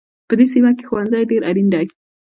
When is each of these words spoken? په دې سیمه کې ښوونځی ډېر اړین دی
په 0.27 0.33
دې 0.39 0.45
سیمه 0.53 0.71
کې 0.77 0.83
ښوونځی 0.89 1.23
ډېر 1.31 1.41
اړین 1.49 1.67
دی 1.73 1.85